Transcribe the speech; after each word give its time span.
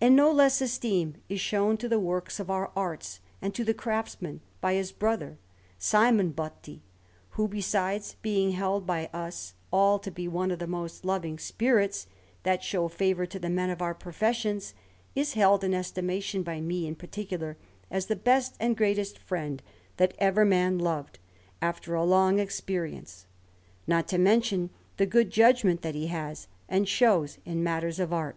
And 0.00 0.16
no 0.16 0.30
less 0.32 0.62
esteem 0.62 1.16
is 1.28 1.38
shown 1.38 1.76
to 1.76 1.86
the 1.86 2.00
works 2.00 2.40
of 2.40 2.50
our 2.50 2.72
arts 2.74 3.20
and 3.42 3.54
to 3.54 3.64
the 3.64 3.74
craftsmen 3.74 4.40
by 4.62 4.72
his 4.72 4.92
brother, 4.92 5.36
Simon 5.78 6.32
Botti, 6.32 6.80
who, 7.32 7.48
besides 7.48 8.16
being 8.22 8.52
held 8.52 8.86
by 8.86 9.10
us 9.12 9.52
all 9.70 9.98
to 9.98 10.10
be 10.10 10.26
one 10.26 10.52
of 10.52 10.58
the 10.58 10.66
most 10.66 11.04
loving 11.04 11.38
spirits 11.38 12.06
that 12.44 12.62
show 12.62 12.88
favour 12.88 13.26
to 13.26 13.38
the 13.38 13.50
men 13.50 13.68
of 13.68 13.82
our 13.82 13.92
professions, 13.94 14.72
is 15.14 15.34
held 15.34 15.62
in 15.64 15.74
estimation 15.74 16.42
by 16.42 16.58
me 16.62 16.86
in 16.86 16.94
particular 16.94 17.58
as 17.90 18.06
the 18.06 18.16
best 18.16 18.56
and 18.58 18.74
greatest 18.78 19.18
friend 19.18 19.62
that 19.98 20.14
ever 20.18 20.46
man 20.46 20.78
loved 20.78 21.18
after 21.60 21.92
a 21.94 22.04
long 22.04 22.38
experience; 22.38 23.26
not 23.86 24.08
to 24.08 24.16
mention 24.16 24.70
the 24.96 25.04
good 25.04 25.28
judgment 25.28 25.82
that 25.82 25.94
he 25.94 26.06
has 26.06 26.48
and 26.70 26.88
shows 26.88 27.36
in 27.44 27.62
matters 27.62 28.00
of 28.00 28.14
art. 28.14 28.36